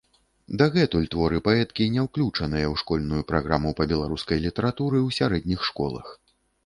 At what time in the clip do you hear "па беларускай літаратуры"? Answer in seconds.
3.81-4.97